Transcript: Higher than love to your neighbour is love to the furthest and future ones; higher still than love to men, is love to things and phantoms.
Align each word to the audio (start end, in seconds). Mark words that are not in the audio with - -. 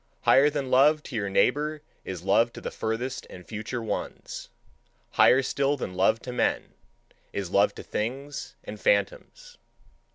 Higher 0.21 0.49
than 0.49 0.71
love 0.71 1.03
to 1.03 1.15
your 1.15 1.29
neighbour 1.29 1.83
is 2.03 2.23
love 2.23 2.51
to 2.53 2.59
the 2.59 2.71
furthest 2.71 3.27
and 3.29 3.45
future 3.47 3.83
ones; 3.83 4.49
higher 5.11 5.43
still 5.43 5.77
than 5.77 5.93
love 5.93 6.19
to 6.21 6.31
men, 6.31 6.73
is 7.33 7.51
love 7.51 7.75
to 7.75 7.83
things 7.83 8.55
and 8.63 8.81
phantoms. 8.81 9.59